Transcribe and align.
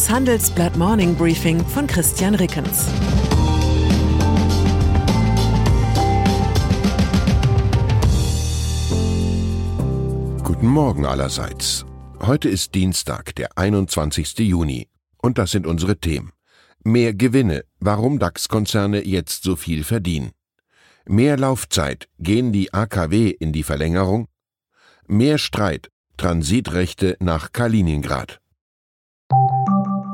Das 0.00 0.08
Handelsblatt 0.08 0.78
Morning 0.78 1.14
Briefing 1.14 1.62
von 1.62 1.86
Christian 1.86 2.34
Rickens. 2.34 2.86
Guten 10.42 10.68
Morgen 10.68 11.04
allerseits. 11.04 11.84
Heute 12.18 12.48
ist 12.48 12.74
Dienstag, 12.74 13.34
der 13.34 13.58
21. 13.58 14.38
Juni. 14.38 14.88
Und 15.18 15.36
das 15.36 15.50
sind 15.50 15.66
unsere 15.66 15.98
Themen. 15.98 16.32
Mehr 16.82 17.12
Gewinne, 17.12 17.64
warum 17.78 18.18
DAX-Konzerne 18.18 19.04
jetzt 19.04 19.42
so 19.42 19.54
viel 19.54 19.84
verdienen. 19.84 20.30
Mehr 21.04 21.36
Laufzeit, 21.36 22.08
gehen 22.18 22.52
die 22.52 22.72
AKW 22.72 23.28
in 23.28 23.52
die 23.52 23.64
Verlängerung? 23.64 24.28
Mehr 25.06 25.36
Streit, 25.36 25.90
Transitrechte 26.16 27.18
nach 27.20 27.52
Kaliningrad. 27.52 28.40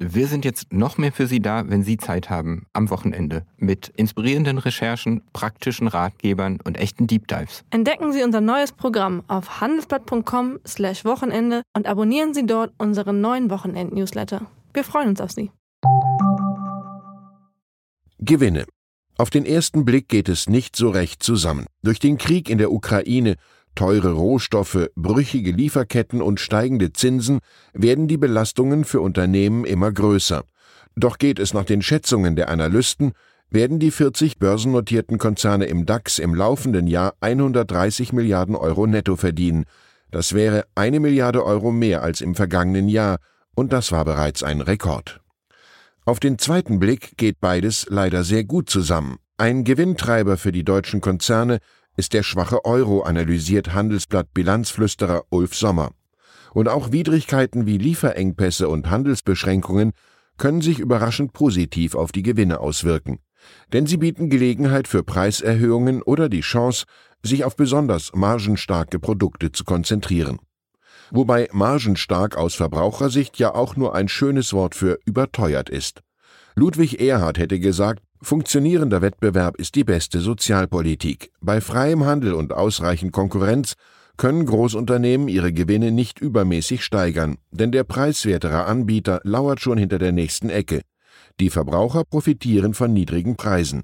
Wir 0.00 0.26
sind 0.26 0.44
jetzt 0.44 0.72
noch 0.72 0.98
mehr 0.98 1.12
für 1.12 1.28
Sie 1.28 1.38
da, 1.38 1.68
wenn 1.68 1.84
Sie 1.84 1.96
Zeit 1.96 2.28
haben, 2.28 2.66
am 2.72 2.90
Wochenende, 2.90 3.46
mit 3.58 3.92
inspirierenden 3.94 4.58
Recherchen, 4.58 5.22
praktischen 5.32 5.86
Ratgebern 5.86 6.58
und 6.64 6.76
echten 6.78 7.06
Deep 7.06 7.28
Dives. 7.28 7.62
Entdecken 7.70 8.12
Sie 8.12 8.24
unser 8.24 8.40
neues 8.40 8.72
Programm 8.72 9.22
auf 9.28 9.60
handelsblatt.com/slash 9.60 11.04
Wochenende 11.04 11.62
und 11.76 11.86
abonnieren 11.86 12.34
Sie 12.34 12.44
dort 12.44 12.72
unseren 12.76 13.20
neuen 13.20 13.50
Wochenend-Newsletter. 13.50 14.46
Wir 14.72 14.82
freuen 14.82 15.10
uns 15.10 15.20
auf 15.20 15.30
Sie. 15.30 15.52
Gewinne. 18.18 18.64
Auf 19.16 19.30
den 19.30 19.46
ersten 19.46 19.84
Blick 19.84 20.08
geht 20.08 20.28
es 20.28 20.48
nicht 20.48 20.74
so 20.74 20.90
recht 20.90 21.22
zusammen. 21.22 21.66
Durch 21.84 22.00
den 22.00 22.18
Krieg 22.18 22.50
in 22.50 22.58
der 22.58 22.72
Ukraine 22.72 23.36
Teure 23.74 24.12
Rohstoffe, 24.12 24.88
brüchige 24.94 25.52
Lieferketten 25.52 26.22
und 26.22 26.40
steigende 26.40 26.92
Zinsen 26.92 27.40
werden 27.72 28.08
die 28.08 28.16
Belastungen 28.16 28.84
für 28.84 29.00
Unternehmen 29.00 29.64
immer 29.64 29.92
größer. 29.92 30.44
Doch 30.96 31.18
geht 31.18 31.38
es 31.38 31.54
nach 31.54 31.64
den 31.64 31.82
Schätzungen 31.82 32.36
der 32.36 32.48
Analysten, 32.48 33.12
werden 33.50 33.78
die 33.78 33.90
40 33.90 34.38
börsennotierten 34.38 35.18
Konzerne 35.18 35.66
im 35.66 35.86
DAX 35.86 36.18
im 36.18 36.34
laufenden 36.34 36.86
Jahr 36.86 37.14
130 37.20 38.12
Milliarden 38.12 38.56
Euro 38.56 38.86
netto 38.86 39.16
verdienen. 39.16 39.64
Das 40.10 40.32
wäre 40.32 40.64
eine 40.74 41.00
Milliarde 41.00 41.44
Euro 41.44 41.72
mehr 41.72 42.02
als 42.02 42.20
im 42.20 42.34
vergangenen 42.34 42.88
Jahr, 42.88 43.18
und 43.54 43.72
das 43.72 43.92
war 43.92 44.04
bereits 44.04 44.42
ein 44.42 44.60
Rekord. 44.60 45.20
Auf 46.04 46.20
den 46.20 46.38
zweiten 46.38 46.78
Blick 46.78 47.16
geht 47.16 47.40
beides 47.40 47.86
leider 47.88 48.24
sehr 48.24 48.44
gut 48.44 48.68
zusammen. 48.68 49.16
Ein 49.38 49.64
Gewinntreiber 49.64 50.36
für 50.36 50.52
die 50.52 50.64
deutschen 50.64 51.00
Konzerne 51.00 51.58
ist 51.96 52.12
der 52.12 52.22
schwache 52.22 52.64
Euro, 52.64 53.02
analysiert 53.02 53.72
Handelsblatt 53.72 54.32
Bilanzflüsterer 54.34 55.24
Ulf 55.30 55.54
Sommer. 55.54 55.90
Und 56.52 56.68
auch 56.68 56.92
Widrigkeiten 56.92 57.66
wie 57.66 57.78
Lieferengpässe 57.78 58.68
und 58.68 58.90
Handelsbeschränkungen 58.90 59.92
können 60.36 60.60
sich 60.60 60.78
überraschend 60.78 61.32
positiv 61.32 61.94
auf 61.94 62.12
die 62.12 62.22
Gewinne 62.22 62.60
auswirken. 62.60 63.18
Denn 63.72 63.86
sie 63.86 63.98
bieten 63.98 64.30
Gelegenheit 64.30 64.88
für 64.88 65.02
Preiserhöhungen 65.02 66.02
oder 66.02 66.28
die 66.28 66.40
Chance, 66.40 66.86
sich 67.22 67.44
auf 67.44 67.56
besonders 67.56 68.12
margenstarke 68.14 68.98
Produkte 68.98 69.52
zu 69.52 69.64
konzentrieren. 69.64 70.38
Wobei 71.10 71.48
margenstark 71.52 72.36
aus 72.36 72.54
Verbrauchersicht 72.54 73.38
ja 73.38 73.54
auch 73.54 73.76
nur 73.76 73.94
ein 73.94 74.08
schönes 74.08 74.52
Wort 74.52 74.74
für 74.74 74.98
überteuert 75.04 75.68
ist. 75.68 76.00
Ludwig 76.56 77.00
Erhard 77.00 77.38
hätte 77.38 77.58
gesagt, 77.58 78.00
Funktionierender 78.22 79.02
Wettbewerb 79.02 79.56
ist 79.56 79.74
die 79.74 79.82
beste 79.82 80.20
Sozialpolitik. 80.20 81.30
Bei 81.40 81.60
freiem 81.60 82.06
Handel 82.06 82.32
und 82.32 82.52
ausreichend 82.52 83.12
Konkurrenz 83.12 83.74
können 84.16 84.46
Großunternehmen 84.46 85.26
ihre 85.26 85.52
Gewinne 85.52 85.90
nicht 85.90 86.20
übermäßig 86.20 86.84
steigern, 86.84 87.36
denn 87.50 87.72
der 87.72 87.82
preiswertere 87.82 88.66
Anbieter 88.66 89.20
lauert 89.24 89.60
schon 89.60 89.78
hinter 89.78 89.98
der 89.98 90.12
nächsten 90.12 90.48
Ecke. 90.48 90.82
Die 91.40 91.50
Verbraucher 91.50 92.04
profitieren 92.04 92.72
von 92.72 92.92
niedrigen 92.92 93.34
Preisen. 93.34 93.82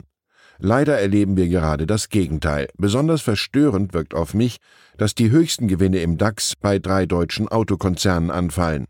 Leider 0.58 0.96
erleben 0.96 1.36
wir 1.36 1.48
gerade 1.48 1.86
das 1.86 2.08
Gegenteil. 2.08 2.68
Besonders 2.78 3.20
verstörend 3.20 3.94
wirkt 3.94 4.14
auf 4.14 4.32
mich, 4.32 4.58
dass 4.96 5.16
die 5.16 5.30
höchsten 5.30 5.66
Gewinne 5.66 6.00
im 6.00 6.18
DAX 6.18 6.54
bei 6.54 6.78
drei 6.78 7.04
deutschen 7.04 7.48
Autokonzernen 7.48 8.30
anfallen. 8.30 8.86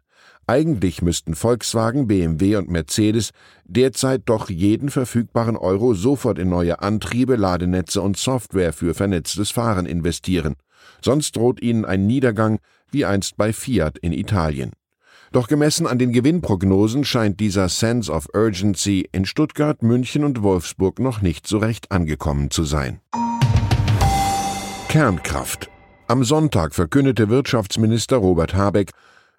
Eigentlich 0.50 1.00
müssten 1.00 1.36
Volkswagen, 1.36 2.08
BMW 2.08 2.56
und 2.56 2.68
Mercedes 2.68 3.30
derzeit 3.66 4.22
doch 4.24 4.50
jeden 4.50 4.90
verfügbaren 4.90 5.56
Euro 5.56 5.94
sofort 5.94 6.40
in 6.40 6.48
neue 6.48 6.82
Antriebe, 6.82 7.36
Ladenetze 7.36 8.02
und 8.02 8.16
Software 8.16 8.72
für 8.72 8.92
vernetztes 8.94 9.52
Fahren 9.52 9.86
investieren. 9.86 10.56
Sonst 11.04 11.36
droht 11.36 11.62
ihnen 11.62 11.84
ein 11.84 12.08
Niedergang 12.08 12.58
wie 12.90 13.04
einst 13.04 13.36
bei 13.36 13.52
Fiat 13.52 13.96
in 13.98 14.12
Italien. 14.12 14.72
Doch 15.30 15.46
gemessen 15.46 15.86
an 15.86 16.00
den 16.00 16.12
Gewinnprognosen 16.12 17.04
scheint 17.04 17.38
dieser 17.38 17.68
Sense 17.68 18.10
of 18.10 18.26
Urgency 18.34 19.08
in 19.12 19.26
Stuttgart, 19.26 19.84
München 19.84 20.24
und 20.24 20.42
Wolfsburg 20.42 20.98
noch 20.98 21.22
nicht 21.22 21.46
so 21.46 21.58
recht 21.58 21.92
angekommen 21.92 22.50
zu 22.50 22.64
sein. 22.64 22.98
Kernkraft. 24.88 25.70
Am 26.08 26.24
Sonntag 26.24 26.74
verkündete 26.74 27.28
Wirtschaftsminister 27.28 28.16
Robert 28.16 28.54
Habeck, 28.54 28.90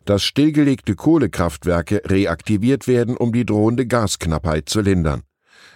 dass 0.06 0.24
stillgelegte 0.24 0.96
Kohlekraftwerke 0.96 2.02
reaktiviert 2.06 2.88
werden, 2.88 3.18
um 3.18 3.34
die 3.34 3.46
drohende 3.46 3.86
Gasknappheit 3.86 4.70
zu 4.70 4.82
lindern. 4.82 5.22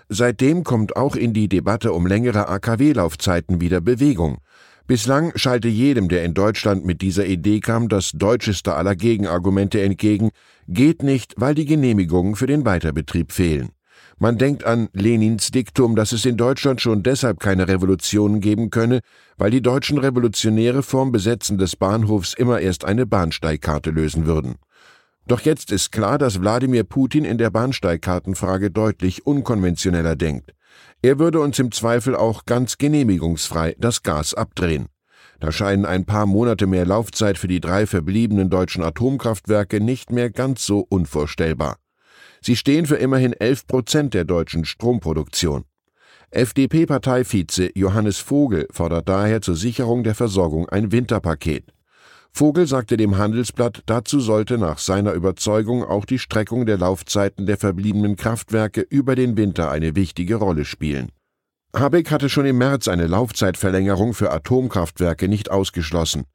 Seitdem 0.10 0.64
kommt 0.64 0.96
auch 0.96 1.16
in 1.16 1.34
die 1.34 1.50
Debatte 1.50 1.92
um 1.92 2.06
längere 2.06 2.48
AKW-Laufzeiten 2.48 3.62
wieder 3.62 3.82
Bewegung. 3.82 4.38
Bislang 4.88 5.32
schalte 5.36 5.68
jedem, 5.68 6.10
der 6.10 6.24
in 6.24 6.36
Deutschland 6.36 6.86
mit 6.86 7.02
dieser 7.02 7.26
Idee 7.26 7.60
kam, 7.60 7.90
das 7.90 8.12
deutscheste 8.12 8.76
aller 8.76 8.96
Gegenargumente 8.96 9.82
entgegen, 9.82 10.30
geht 10.68 11.02
nicht, 11.02 11.34
weil 11.38 11.56
die 11.56 11.66
Genehmigungen 11.66 12.36
für 12.36 12.46
den 12.46 12.66
Weiterbetrieb 12.66 13.32
fehlen. 13.32 13.70
Man 14.18 14.38
denkt 14.38 14.64
an 14.64 14.88
Lenins 14.94 15.52
Diktum, 15.52 15.98
dass 15.98 16.14
es 16.14 16.26
in 16.26 16.38
Deutschland 16.38 16.80
schon 16.80 17.04
deshalb 17.04 17.42
keine 17.42 17.68
Revolutionen 17.68 18.40
geben 18.40 18.70
könne, 18.70 19.02
weil 19.38 19.52
die 19.52 19.62
deutschen 19.62 19.98
Revolutionäre 19.98 20.84
vorm 20.84 21.12
Besetzen 21.12 21.58
des 21.58 21.76
Bahnhofs 21.76 22.34
immer 22.34 22.62
erst 22.62 22.86
eine 22.86 23.06
Bahnsteigkarte 23.06 23.92
lösen 23.92 24.26
würden. 24.26 24.56
Doch 25.28 25.42
jetzt 25.42 25.72
ist 25.72 25.92
klar, 25.92 26.18
dass 26.18 26.40
Wladimir 26.40 26.86
Putin 26.86 27.26
in 27.26 27.38
der 27.38 27.50
Bahnsteigkartenfrage 27.50 28.72
deutlich 28.72 29.26
unkonventioneller 29.26 30.16
denkt. 30.16 30.54
Er 31.02 31.20
würde 31.20 31.42
uns 31.42 31.60
im 31.60 31.72
Zweifel 31.72 32.16
auch 32.16 32.46
ganz 32.46 32.78
genehmigungsfrei 32.78 33.76
das 33.80 34.02
Gas 34.02 34.34
abdrehen. 34.34 34.88
Da 35.40 35.52
scheinen 35.52 35.86
ein 35.86 36.06
paar 36.06 36.26
Monate 36.26 36.68
mehr 36.68 36.86
Laufzeit 36.86 37.38
für 37.38 37.50
die 37.50 37.60
drei 37.60 37.86
verbliebenen 37.86 38.50
deutschen 38.50 38.84
Atomkraftwerke 38.84 39.82
nicht 39.82 40.12
mehr 40.12 40.30
ganz 40.30 40.66
so 40.66 40.86
unvorstellbar. 40.88 41.76
Sie 42.46 42.56
stehen 42.56 42.86
für 42.86 42.98
immerhin 42.98 43.34
11 43.34 43.66
Prozent 43.66 44.14
der 44.14 44.24
deutschen 44.24 44.66
Stromproduktion. 44.66 45.66
FDP-Parteivize 46.30 47.72
Johannes 47.74 48.20
Vogel 48.20 48.68
fordert 48.70 49.10
daher 49.10 49.42
zur 49.42 49.56
Sicherung 49.56 50.04
der 50.04 50.14
Versorgung 50.14 50.70
ein 50.70 50.92
Winterpaket. 50.92 51.74
Vogel 52.32 52.68
sagte 52.68 52.98
dem 52.98 53.18
Handelsblatt, 53.18 53.82
dazu 53.88 54.20
sollte 54.20 54.60
nach 54.60 54.78
seiner 54.78 55.14
Überzeugung 55.14 55.84
auch 55.84 56.06
die 56.06 56.20
Streckung 56.20 56.68
der 56.68 56.78
Laufzeiten 56.78 57.48
der 57.48 57.58
verbliebenen 57.58 58.16
Kraftwerke 58.16 58.82
über 58.82 59.16
den 59.16 59.38
Winter 59.38 59.72
eine 59.72 59.96
wichtige 59.96 60.36
Rolle 60.36 60.66
spielen. 60.66 61.10
Habeck 61.76 62.12
hatte 62.12 62.30
schon 62.30 62.46
im 62.46 62.60
März 62.60 62.88
eine 62.88 63.08
Laufzeitverlängerung 63.08 64.14
für 64.14 64.30
Atomkraftwerke 64.30 65.28
nicht 65.28 65.50
ausgeschlossen. 65.50 66.26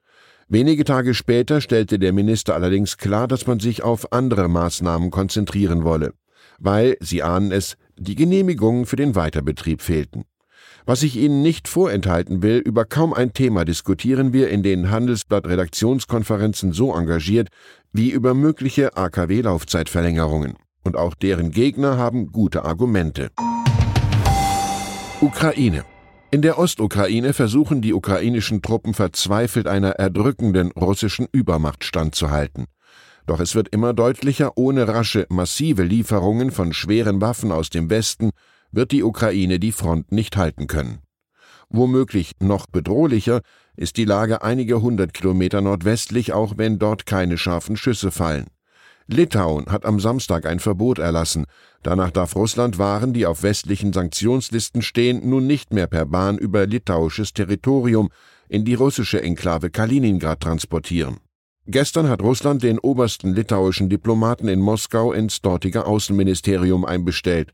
Wenige 0.52 0.82
Tage 0.82 1.14
später 1.14 1.60
stellte 1.60 2.00
der 2.00 2.12
Minister 2.12 2.56
allerdings 2.56 2.96
klar, 2.96 3.28
dass 3.28 3.46
man 3.46 3.60
sich 3.60 3.84
auf 3.84 4.12
andere 4.12 4.48
Maßnahmen 4.48 5.12
konzentrieren 5.12 5.84
wolle, 5.84 6.12
weil, 6.58 6.96
Sie 6.98 7.22
ahnen 7.22 7.52
es, 7.52 7.76
die 7.96 8.16
Genehmigungen 8.16 8.84
für 8.84 8.96
den 8.96 9.14
Weiterbetrieb 9.14 9.80
fehlten. 9.80 10.24
Was 10.86 11.04
ich 11.04 11.16
Ihnen 11.16 11.40
nicht 11.42 11.68
vorenthalten 11.68 12.42
will, 12.42 12.58
über 12.58 12.84
kaum 12.84 13.14
ein 13.14 13.32
Thema 13.32 13.64
diskutieren 13.64 14.32
wir 14.32 14.50
in 14.50 14.64
den 14.64 14.90
Handelsblatt-Redaktionskonferenzen 14.90 16.72
so 16.72 16.92
engagiert 16.96 17.50
wie 17.92 18.10
über 18.10 18.34
mögliche 18.34 18.96
AKW-Laufzeitverlängerungen. 18.96 20.54
Und 20.82 20.96
auch 20.96 21.14
deren 21.14 21.52
Gegner 21.52 21.96
haben 21.96 22.32
gute 22.32 22.64
Argumente. 22.64 23.30
Ukraine. 25.20 25.84
In 26.32 26.42
der 26.42 26.58
Ostukraine 26.58 27.32
versuchen 27.32 27.82
die 27.82 27.92
ukrainischen 27.92 28.62
Truppen 28.62 28.94
verzweifelt 28.94 29.66
einer 29.66 29.90
erdrückenden 29.90 30.70
russischen 30.70 31.26
Übermacht 31.32 31.82
standzuhalten. 31.82 32.66
Doch 33.26 33.40
es 33.40 33.56
wird 33.56 33.68
immer 33.70 33.94
deutlicher, 33.94 34.56
ohne 34.56 34.86
rasche, 34.86 35.26
massive 35.28 35.82
Lieferungen 35.82 36.52
von 36.52 36.72
schweren 36.72 37.20
Waffen 37.20 37.50
aus 37.50 37.68
dem 37.68 37.90
Westen 37.90 38.30
wird 38.70 38.92
die 38.92 39.02
Ukraine 39.02 39.58
die 39.58 39.72
Front 39.72 40.12
nicht 40.12 40.36
halten 40.36 40.68
können. 40.68 41.00
Womöglich 41.68 42.34
noch 42.38 42.66
bedrohlicher 42.66 43.40
ist 43.76 43.96
die 43.96 44.04
Lage 44.04 44.42
einige 44.42 44.82
hundert 44.82 45.14
Kilometer 45.14 45.60
nordwestlich, 45.60 46.32
auch 46.32 46.54
wenn 46.56 46.78
dort 46.78 47.06
keine 47.06 47.38
scharfen 47.38 47.76
Schüsse 47.76 48.12
fallen. 48.12 48.46
Litauen 49.12 49.66
hat 49.66 49.84
am 49.84 50.00
Samstag 50.00 50.46
ein 50.46 50.60
Verbot 50.60 50.98
erlassen. 50.98 51.46
Danach 51.82 52.10
darf 52.10 52.36
Russland 52.36 52.78
Waren, 52.78 53.12
die 53.12 53.26
auf 53.26 53.42
westlichen 53.42 53.92
Sanktionslisten 53.92 54.82
stehen, 54.82 55.28
nun 55.28 55.46
nicht 55.46 55.72
mehr 55.72 55.86
per 55.86 56.06
Bahn 56.06 56.38
über 56.38 56.66
litauisches 56.66 57.32
Territorium 57.32 58.10
in 58.48 58.64
die 58.64 58.74
russische 58.74 59.22
Enklave 59.22 59.70
Kaliningrad 59.70 60.40
transportieren. 60.40 61.18
Gestern 61.66 62.08
hat 62.08 62.22
Russland 62.22 62.62
den 62.62 62.78
obersten 62.78 63.34
litauischen 63.34 63.88
Diplomaten 63.88 64.48
in 64.48 64.60
Moskau 64.60 65.12
ins 65.12 65.40
dortige 65.40 65.86
Außenministerium 65.86 66.84
einbestellt. 66.84 67.52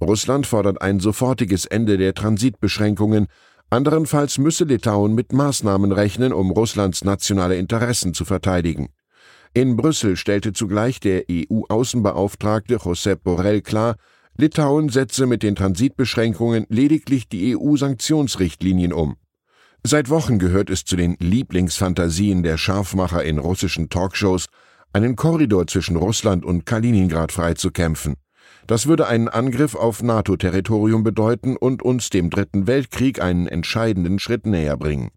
Russland 0.00 0.46
fordert 0.46 0.82
ein 0.82 0.98
sofortiges 0.98 1.66
Ende 1.66 1.98
der 1.98 2.14
Transitbeschränkungen, 2.14 3.28
anderenfalls 3.70 4.38
müsse 4.38 4.64
Litauen 4.64 5.14
mit 5.14 5.32
Maßnahmen 5.32 5.92
rechnen, 5.92 6.32
um 6.32 6.50
Russlands 6.50 7.04
nationale 7.04 7.56
Interessen 7.56 8.12
zu 8.12 8.24
verteidigen. 8.24 8.88
In 9.56 9.76
Brüssel 9.76 10.16
stellte 10.16 10.52
zugleich 10.52 10.98
der 10.98 11.26
EU-Außenbeauftragte 11.30 12.80
Josep 12.84 13.22
Borrell 13.22 13.62
klar, 13.62 13.94
Litauen 14.36 14.88
setze 14.88 15.26
mit 15.26 15.44
den 15.44 15.54
Transitbeschränkungen 15.54 16.66
lediglich 16.68 17.28
die 17.28 17.56
EU-Sanktionsrichtlinien 17.56 18.92
um. 18.92 19.14
Seit 19.84 20.10
Wochen 20.10 20.40
gehört 20.40 20.70
es 20.70 20.84
zu 20.84 20.96
den 20.96 21.14
Lieblingsfantasien 21.20 22.42
der 22.42 22.58
Scharfmacher 22.58 23.22
in 23.22 23.38
russischen 23.38 23.90
Talkshows, 23.90 24.46
einen 24.92 25.14
Korridor 25.14 25.68
zwischen 25.68 25.94
Russland 25.94 26.44
und 26.44 26.66
Kaliningrad 26.66 27.30
freizukämpfen. 27.30 28.14
Das 28.66 28.88
würde 28.88 29.06
einen 29.06 29.28
Angriff 29.28 29.76
auf 29.76 30.02
NATO-Territorium 30.02 31.04
bedeuten 31.04 31.56
und 31.56 31.80
uns 31.80 32.10
dem 32.10 32.28
Dritten 32.28 32.66
Weltkrieg 32.66 33.22
einen 33.22 33.46
entscheidenden 33.46 34.18
Schritt 34.18 34.46
näher 34.46 34.76
bringen. 34.76 35.10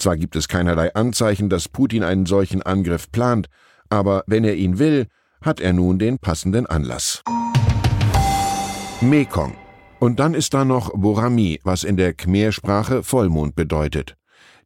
Zwar 0.00 0.16
gibt 0.16 0.34
es 0.34 0.48
keinerlei 0.48 0.94
Anzeichen, 0.94 1.50
dass 1.50 1.68
Putin 1.68 2.02
einen 2.02 2.24
solchen 2.24 2.62
Angriff 2.62 3.12
plant, 3.12 3.48
aber 3.90 4.24
wenn 4.26 4.44
er 4.44 4.56
ihn 4.56 4.78
will, 4.78 5.06
hat 5.42 5.60
er 5.60 5.74
nun 5.74 5.98
den 5.98 6.18
passenden 6.18 6.64
Anlass. 6.64 7.22
Mekong. 9.02 9.54
Und 9.98 10.18
dann 10.18 10.32
ist 10.32 10.54
da 10.54 10.64
noch 10.64 10.90
Borami, 10.94 11.60
was 11.64 11.84
in 11.84 11.98
der 11.98 12.14
Khmer-Sprache 12.14 13.02
Vollmond 13.02 13.54
bedeutet. 13.54 14.16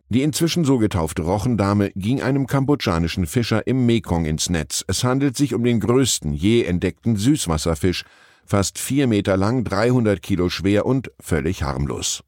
Die 0.09 0.23
inzwischen 0.23 0.65
so 0.65 0.79
getaufte 0.79 1.23
Rochendame 1.23 1.91
ging 1.97 2.23
einem 2.23 2.47
kambodschanischen 2.47 3.27
Fischer 3.27 3.67
im 3.67 3.87
Mekong 3.87 4.27
ins 4.27 4.49
Netz. 4.51 4.85
Es 4.87 5.03
handelt 5.03 5.37
sich 5.37 5.53
um 5.53 5.65
den 5.65 5.81
größten 5.81 6.33
je 6.33 6.63
entdeckten 6.63 7.17
Süßwasserfisch, 7.17 8.05
fast 8.47 8.79
vier 8.79 9.09
Meter 9.09 9.37
lang, 9.37 9.65
300 9.65 10.23
Kilo 10.23 10.49
schwer 10.49 10.87
und 10.87 11.11
völlig 11.19 11.65
harmlos. 11.65 12.23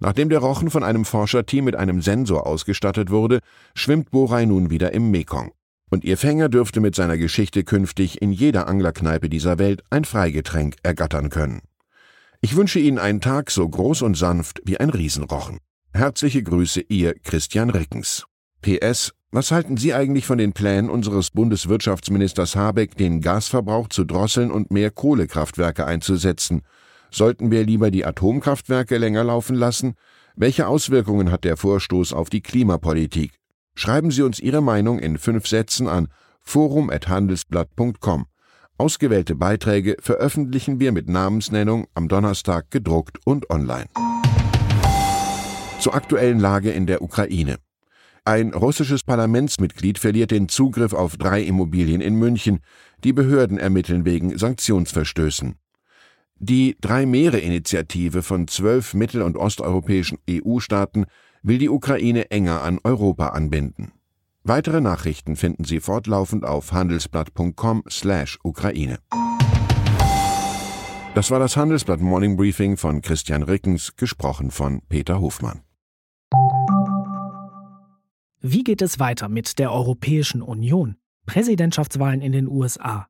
Nachdem 0.00 0.30
der 0.30 0.40
Rochen 0.40 0.70
von 0.70 0.82
einem 0.82 1.04
Forscherteam 1.04 1.64
mit 1.66 1.76
einem 1.76 2.00
Sensor 2.00 2.46
ausgestattet 2.46 3.10
wurde, 3.10 3.40
schwimmt 3.74 4.10
Borai 4.10 4.46
nun 4.46 4.70
wieder 4.70 4.92
im 4.92 5.10
Mekong. 5.10 5.52
Und 5.90 6.04
ihr 6.04 6.16
Fänger 6.16 6.48
dürfte 6.48 6.80
mit 6.80 6.94
seiner 6.94 7.18
Geschichte 7.18 7.64
künftig 7.64 8.22
in 8.22 8.32
jeder 8.32 8.66
Anglerkneipe 8.66 9.28
dieser 9.28 9.58
Welt 9.58 9.82
ein 9.90 10.04
Freigetränk 10.04 10.76
ergattern 10.82 11.28
können. 11.28 11.60
Ich 12.40 12.56
wünsche 12.56 12.78
Ihnen 12.78 12.98
einen 12.98 13.20
Tag 13.20 13.50
so 13.50 13.68
groß 13.68 14.02
und 14.02 14.16
sanft 14.16 14.62
wie 14.64 14.80
ein 14.80 14.90
Riesenrochen. 14.90 15.58
Herzliche 15.92 16.42
Grüße, 16.42 16.80
Ihr 16.88 17.14
Christian 17.14 17.68
Rickens. 17.70 18.24
PS 18.62 19.12
was 19.32 19.52
halten 19.52 19.76
Sie 19.76 19.94
eigentlich 19.94 20.26
von 20.26 20.38
den 20.38 20.52
Plänen 20.52 20.90
unseres 20.90 21.30
Bundeswirtschaftsministers 21.30 22.56
Habeck, 22.56 22.96
den 22.96 23.20
Gasverbrauch 23.20 23.88
zu 23.88 24.04
drosseln 24.04 24.50
und 24.50 24.72
mehr 24.72 24.90
Kohlekraftwerke 24.90 25.86
einzusetzen? 25.86 26.62
Sollten 27.10 27.50
wir 27.50 27.64
lieber 27.64 27.90
die 27.90 28.04
Atomkraftwerke 28.04 28.98
länger 28.98 29.24
laufen 29.24 29.56
lassen? 29.56 29.94
Welche 30.36 30.66
Auswirkungen 30.68 31.30
hat 31.30 31.44
der 31.44 31.56
Vorstoß 31.56 32.12
auf 32.12 32.30
die 32.30 32.40
Klimapolitik? 32.40 33.32
Schreiben 33.74 34.10
Sie 34.10 34.22
uns 34.22 34.40
Ihre 34.40 34.62
Meinung 34.62 34.98
in 34.98 35.18
fünf 35.18 35.46
Sätzen 35.46 35.88
an 35.88 36.08
forum.handelsblatt.com. 36.42 38.26
Ausgewählte 38.78 39.34
Beiträge 39.34 39.96
veröffentlichen 40.00 40.80
wir 40.80 40.92
mit 40.92 41.08
Namensnennung 41.08 41.86
am 41.94 42.08
Donnerstag 42.08 42.70
gedruckt 42.70 43.18
und 43.24 43.50
online. 43.50 43.86
Zur 45.80 45.94
aktuellen 45.94 46.40
Lage 46.40 46.70
in 46.70 46.86
der 46.86 47.02
Ukraine. 47.02 47.56
Ein 48.24 48.52
russisches 48.52 49.02
Parlamentsmitglied 49.02 49.98
verliert 49.98 50.30
den 50.30 50.48
Zugriff 50.48 50.92
auf 50.92 51.16
drei 51.16 51.42
Immobilien 51.42 52.00
in 52.00 52.14
München. 52.14 52.60
Die 53.02 53.12
Behörden 53.12 53.58
ermitteln 53.58 54.04
wegen 54.04 54.36
Sanktionsverstößen. 54.36 55.56
Die 56.42 56.78
Drei-Meere-Initiative 56.80 58.22
von 58.22 58.48
zwölf 58.48 58.94
mittel- 58.94 59.20
und 59.20 59.36
osteuropäischen 59.36 60.16
EU-Staaten 60.28 61.04
will 61.42 61.58
die 61.58 61.68
Ukraine 61.68 62.30
enger 62.30 62.62
an 62.62 62.78
Europa 62.82 63.28
anbinden. 63.28 63.92
Weitere 64.42 64.80
Nachrichten 64.80 65.36
finden 65.36 65.64
Sie 65.64 65.80
fortlaufend 65.80 66.46
auf 66.46 66.72
handelsblatt.com/ukraine. 66.72 69.00
Das 71.14 71.30
war 71.30 71.40
das 71.40 71.58
Handelsblatt 71.58 72.00
Morning 72.00 72.38
Briefing 72.38 72.78
von 72.78 73.02
Christian 73.02 73.42
Rickens, 73.42 73.96
gesprochen 73.96 74.50
von 74.50 74.80
Peter 74.88 75.20
Hofmann. 75.20 75.60
Wie 78.40 78.64
geht 78.64 78.80
es 78.80 78.98
weiter 78.98 79.28
mit 79.28 79.58
der 79.58 79.72
Europäischen 79.72 80.40
Union? 80.40 80.96
Präsidentschaftswahlen 81.26 82.22
in 82.22 82.32
den 82.32 82.48
USA, 82.48 83.09